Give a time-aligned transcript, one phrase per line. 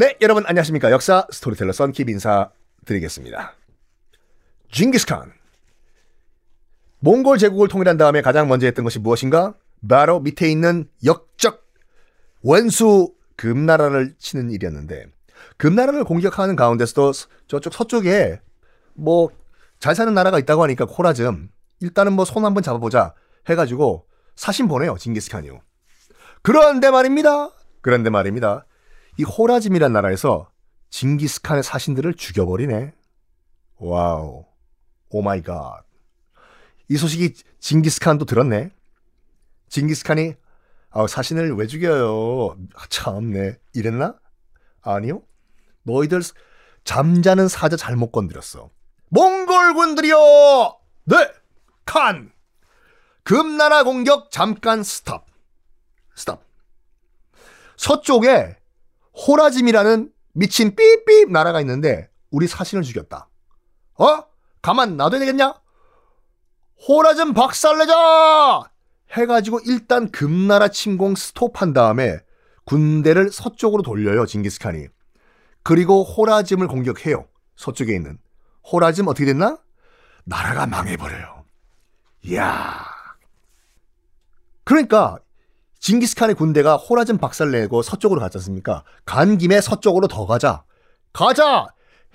[0.00, 0.90] 네, 여러분 안녕하십니까.
[0.92, 3.52] 역사 스토리텔러 썬킴 인사드리겠습니다.
[4.72, 5.30] 징기스칸.
[7.00, 9.52] 몽골 제국을 통일한 다음에 가장 먼저 했던 것이 무엇인가?
[9.86, 11.62] 바로 밑에 있는 역적
[12.40, 15.04] 원수 금나라를 치는 일이었는데
[15.58, 17.12] 금나라를 공격하는 가운데서도
[17.46, 18.40] 저쪽 서쪽에
[18.94, 19.28] 뭐
[19.80, 23.12] 잘 사는 나라가 있다고 하니까 호라즘 일단은 뭐 손 한번 잡아보자
[23.50, 25.60] 해가지고 사신 보내요 징기스칸이요.
[26.40, 27.50] 그런데 말입니다.
[27.82, 28.64] 그런데 말입니다.
[29.20, 30.50] 이 호라즘이란 나라에서
[30.88, 32.94] 징기스칸의 사신들을 죽여버리네.
[33.76, 34.46] Wow.
[35.10, 35.84] Oh my god.
[36.88, 38.70] 이 소식이 징기스칸도 들었네.
[39.68, 40.36] 징기스칸이
[40.92, 42.56] 아, 사신을 왜 죽여요?
[42.74, 43.58] 아, 참네.
[43.74, 44.18] 이랬나?
[44.80, 45.22] 아니요.
[45.82, 46.22] 너희들
[46.84, 48.70] 잠자는 사자 잘못 건드렸어.
[49.10, 50.16] 몽골군들이요!
[51.04, 51.16] 네!
[51.84, 52.32] 칸!
[53.24, 55.26] 금나라 공격 잠깐 stop.
[56.16, 56.42] Stop.
[57.76, 58.59] 서쪽에
[59.14, 63.28] 호라즘이라는 미친 삐삐 나라가 있는데 우리 사신을 죽였다.
[63.98, 64.24] 어?
[64.62, 65.54] 가만 놔둬야 되겠냐?
[66.88, 68.70] 호라즘 박살내자!
[69.12, 72.20] 해가지고 일단 금나라 침공 스톱한 다음에
[72.64, 74.86] 군대를 서쪽으로 돌려요 징기스칸이.
[75.62, 77.26] 그리고 호라즘을 공격해요.
[77.56, 78.18] 서쪽에 있는.
[78.70, 79.58] 호라즘 어떻게 됐나?
[80.24, 81.44] 나라가 망해버려요.
[82.22, 82.86] 이야.
[84.64, 85.18] 그러니까
[85.80, 88.84] 징기스칸의 군대가 호라즘 박살내고 서쪽으로 갔지 않습니까?
[89.04, 90.62] 간 김에 서쪽으로 더 가자.
[91.12, 91.66] 가자!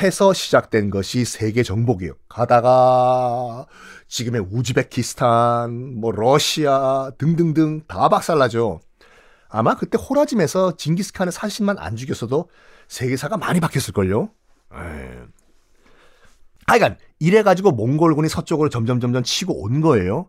[0.00, 2.14] 해서 시작된 것이 세계 정복이에요.
[2.28, 3.66] 가다가
[4.08, 8.80] 지금의 우즈베키스탄, 뭐 러시아 등등등 다 박살나죠.
[9.48, 12.48] 아마 그때 호라짐에서 징기스칸의 사신만 안 죽였어도
[12.88, 14.30] 세계사가 많이 바뀌었을걸요.
[16.66, 20.28] 하여간 이래가지고 몽골군이 서쪽으로 점점 점점 치고 온 거예요.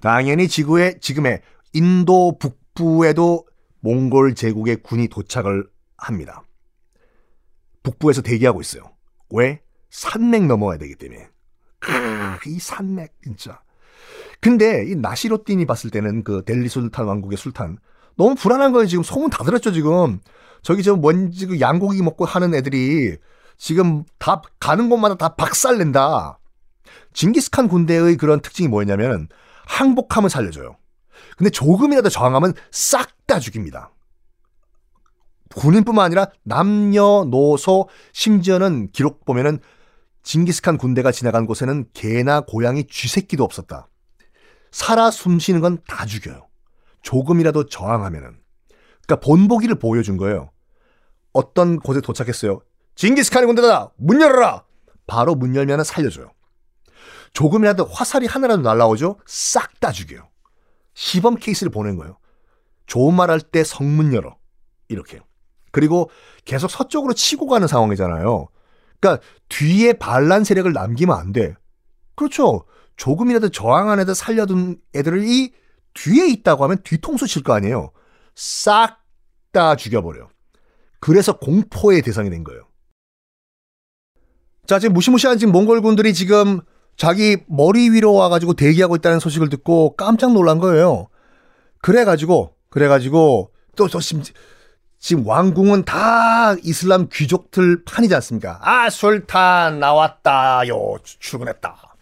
[0.00, 1.42] 당연히 지구의 지금의
[1.74, 3.46] 인도 북 부에도
[3.80, 6.42] 몽골 제국의 군이 도착을 합니다.
[7.82, 8.82] 북부에서 대기하고 있어요.
[9.30, 9.60] 왜?
[9.90, 11.28] 산맥 넘어야 되기 때문에.
[11.80, 13.60] 크, 이 산맥 진짜.
[14.40, 17.78] 근데 이 나시로틴이 봤을 때는 그 델리 술탄 왕국의 술탄
[18.16, 18.86] 너무 불안한 거예요.
[18.86, 20.20] 지금 소문 다 들었죠 지금.
[20.62, 23.16] 저기 저 뭔지 그 양고기 먹고 하는 애들이
[23.56, 26.38] 지금 다 가는 곳마다 다 박살 낸다.
[27.12, 29.28] 징기스칸 군대의 그런 특징이 뭐였냐면
[29.66, 30.76] 항복하면 살려줘요.
[31.36, 33.90] 근데 조금이라도 저항하면 싹 다 죽입니다.
[35.54, 39.60] 군인뿐만 아니라 남녀노소 심지어는 기록 보면은
[40.22, 43.88] 징기스칸 군대가 지나간 곳에는 개나 고양이 쥐새끼도 없었다.
[44.72, 46.48] 살아 숨쉬는 건 다 죽여요.
[47.02, 48.36] 조금이라도 저항하면은.
[49.06, 50.50] 그러니까 본보기를 보여준 거예요.
[51.32, 52.60] 어떤 곳에 도착했어요.
[52.96, 53.92] 징기스칸의 군대다.
[53.96, 54.64] 문 열어라.
[55.06, 56.30] 바로 문 열면 살려줘요.
[57.32, 59.18] 조금이라도 화살이 하나라도 날라오죠.
[59.26, 60.28] 싹 다 죽여요.
[60.94, 62.18] 시범 케이스를 보낸 거예요.
[62.86, 64.36] 좋은 말 할 때 성문 열어.
[64.88, 65.20] 이렇게.
[65.72, 66.10] 그리고
[66.44, 68.48] 계속 서쪽으로 치고 가는 상황이잖아요.
[69.00, 71.54] 그러니까 뒤에 반란 세력을 남기면 안 돼.
[72.14, 72.64] 그렇죠.
[72.96, 75.52] 조금이라도 저항한 애들 살려둔 애들이
[75.94, 77.90] 뒤에 있다고 하면 뒤통수 칠 거 아니에요.
[78.34, 79.04] 싹
[79.52, 80.28] 다 죽여버려.
[81.00, 82.66] 그래서 공포의 대상이 된 거예요.
[84.66, 86.60] 자, 지금 무시무시한 지금 몽골군들이 지금
[86.96, 91.08] 자기 머리 위로 와가지고 대기하고 있다는 소식을 듣고 깜짝 놀란 거예요.
[91.80, 94.22] 그래가지고, 그래가지고, 또, 또, 지금,
[94.98, 98.58] 지금 왕궁은 다 이슬람 귀족들 판이지 않습니까?
[98.62, 100.96] 아, 술탄 나왔다요.
[101.02, 101.96] 출근했다.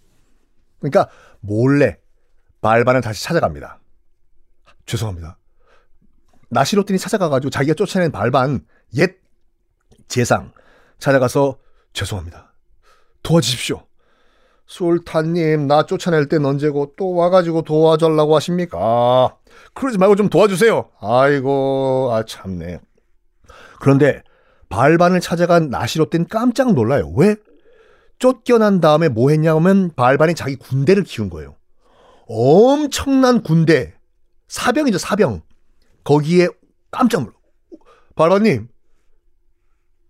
[0.78, 1.08] 그러니까
[1.40, 1.98] 몰래
[2.60, 3.80] 발반을 다시 찾아갑니다.
[4.86, 5.38] 죄송합니다.
[6.50, 8.64] 나시로틴이 찾아가가지고 자기가 쫓아낸 발반
[8.94, 9.16] 옛
[10.06, 10.52] 재상
[10.98, 11.58] 찾아가서
[11.92, 12.52] 죄송합니다.
[13.22, 13.84] 도와주십시오.
[14.72, 19.36] 술탄님 나 쫓아낼 땐 언제고 또 와가지고 도와달라고 하십니까?
[19.74, 20.88] 그러지 말고 좀 도와주세요.
[20.98, 22.80] 아이고 아 참네.
[23.80, 24.22] 그런데
[24.70, 27.12] 발반을 찾아간 나시로땐 깜짝 놀라요.
[27.14, 27.36] 왜?
[28.18, 31.54] 쫓겨난 다음에 뭐 했냐면 발반이 자기 군대를 키운 거예요.
[32.26, 33.92] 엄청난 군대.
[34.48, 35.42] 사병이죠, 사병.
[36.02, 36.48] 거기에
[36.90, 37.34] 깜짝 놀라.
[38.14, 38.68] 발반님,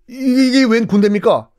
[0.09, 1.52] 이게 웬 군대입니까?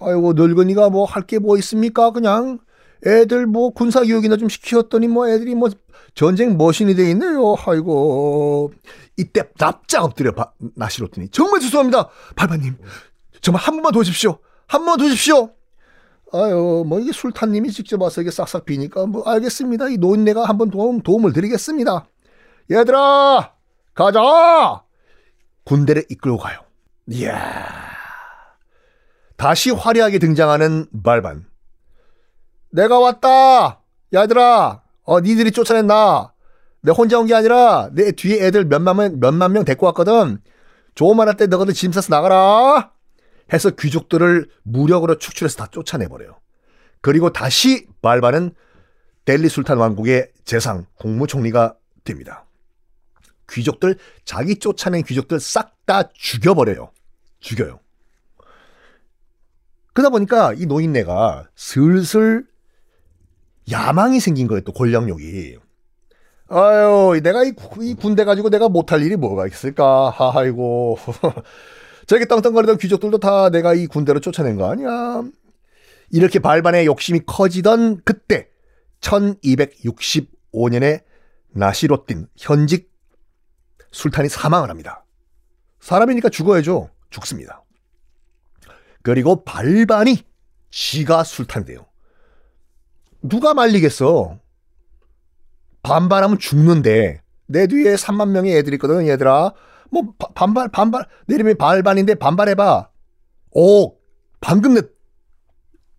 [0.00, 2.10] 아이고, 늙은이가 뭐 할 게 뭐 있습니까?
[2.10, 2.58] 그냥
[3.06, 5.68] 애들 뭐 군사 교육이나 좀 시켰더니 뭐 애들이 뭐
[6.14, 7.54] 전쟁 머신이 돼 있네요.
[7.66, 8.72] 아이고.
[9.16, 12.08] 이때 납작 엎드려 바, 나시로더니 정말 죄송합니다.
[12.36, 12.76] 발바님.
[13.40, 14.38] 정말 한 번만 도와주십시오.
[14.66, 15.50] 한 번만 도와주십시오.
[16.32, 19.88] 아유, 뭐 이게 술탄님이 직접 와서 이게 싹싹 비니까 뭐 알겠습니다.
[19.90, 22.06] 이 노인네가 한번 도움, 도움을 드리겠습니다.
[22.70, 23.52] 얘들아,
[23.94, 24.82] 가자!
[25.64, 26.58] 군대를 이끌고 가요.
[27.08, 27.85] 이야.
[29.36, 31.46] 다시 화려하게 등장하는 발반.
[32.70, 33.82] 내가 왔다!
[34.14, 36.32] 얘들아, 어, 니들이 쫓아냈나?
[36.82, 40.38] 내 혼자 온 게 아니라 내 뒤에 애들 몇만 명, 몇만 명 데리고 왔거든.
[40.94, 42.92] 좋은 말할때 너희들 짐 싸서 나가라
[43.52, 46.38] 해서 귀족들을 무력으로 축출해서 다 쫓아내버려요.
[47.02, 48.54] 그리고 다시 발바는
[49.24, 51.74] 델리 술탄 왕국의 재상 국무총리가
[52.04, 52.46] 됩니다.
[53.50, 56.90] 귀족들 자기 쫓아낸 귀족들 싹 다 죽여버려요.
[57.38, 57.78] 죽여요.
[59.96, 62.44] 그러다 보니까 이 노인네가 슬슬
[63.70, 64.60] 야망이 생긴 거예요.
[64.60, 65.56] 또 권력욕이.
[66.48, 70.14] 아유, 내가 이, 이 군대 가지고 내가 못할 일이 뭐가 있을까?
[70.34, 70.98] 아이고.
[72.06, 75.24] 저렇게 떵떵거리던 귀족들도 다 내가 이 군대로 쫓아낸 거 아니야?
[76.10, 78.50] 이렇게 발반의 욕심이 커지던 그때
[79.00, 81.04] 1265년에
[81.52, 82.92] 나시로틴 현직
[83.92, 85.06] 술탄이 사망을 합니다.
[85.80, 86.90] 사람이니까 죽어야죠.
[87.08, 87.62] 죽습니다.
[89.06, 90.18] 그리고 발반이
[90.72, 91.86] 지가 술탄이 돼요.
[93.22, 94.40] 누가 말리겠어?
[95.84, 99.52] 반발하면 죽는데 내 뒤에 3만 명의 애들이 있거든 얘들아.
[99.92, 102.90] 뭐 바, 반발 반발 내 이름이 발반인데 반발해봐.
[103.52, 103.96] 오
[104.40, 104.82] 방금 내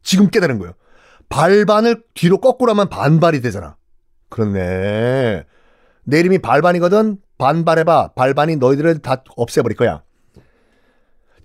[0.04, 0.74] 지금 깨달은 거예요.
[1.30, 3.78] 발반을 뒤로 거꾸로 하면 반발이 되잖아.
[4.28, 5.46] 그렇네.
[6.04, 8.16] 내 이름이 발반이거든 반발해봐.
[8.16, 10.04] 발반이 너희들을 다 없애버릴 거야.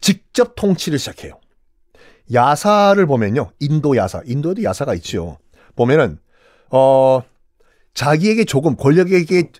[0.00, 1.38] 직접 통치를 시작해요
[2.32, 5.38] 야사를 보면요 인도 야사 인도에도 야사가 있지요
[5.76, 6.19] 보면은
[6.70, 7.23] 어
[7.94, 9.50] 자기에게 조금 권력에게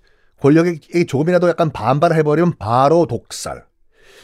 [0.43, 3.65] 권력에게 조금이라도 약간 반발을 해버리면 바로 독살.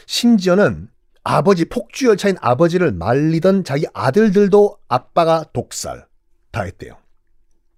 [0.05, 0.89] 심지어는
[1.23, 6.07] 아버지 폭주 열차인 아버지를 말리던 자기 아들들도 아빠가 독살
[6.51, 6.97] 다 했대요.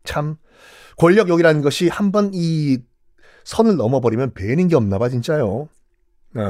[0.03, 0.37] 참
[0.97, 2.79] 권력욕이라는 것이 한번 이
[3.43, 5.69] 선을 넘어버리면 배는 게 없나 봐 진짜요.
[6.33, 6.43] 네.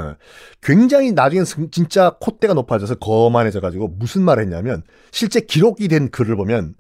[0.61, 6.75] 굉장히 나중에 진짜 콧대가 높아져서 거만해져 가지고 무슨 말을 했냐면 실제 기록이 된 글을 보면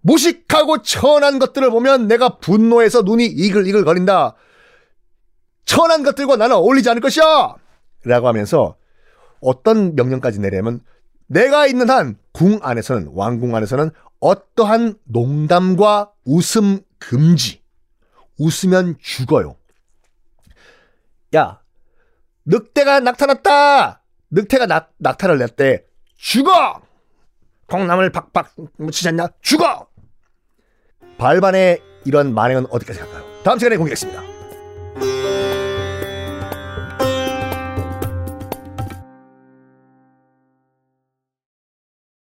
[0.00, 4.34] 무식하고 천한 것들을 보면 내가 분노해서 눈이 이글이글 거린다.
[5.64, 7.54] 천한 것들과 나는 어울리지 않을 것이야!
[8.04, 8.76] 라고 하면서
[9.40, 10.80] 어떤 명령까지 내려면
[11.26, 13.90] 내가 있는 한 궁 안에서는, 왕궁 안에서는
[14.20, 17.62] 어떠한 농담과 웃음 금지.
[18.38, 19.56] 웃으면 죽어요.
[21.34, 21.60] 야,
[22.48, 24.02] 늑대가 나타났다!
[24.30, 25.84] 늑대가 낙, 낙타를 냈대.
[26.16, 26.80] 죽어!
[27.66, 29.28] 콩나물 박박 묻히지 않냐?
[29.42, 29.86] 죽어!
[31.18, 33.22] 발반의 이런 만행은 어디까지 갈까요?
[33.44, 34.37] 다음 시간에 공개하겠습니다.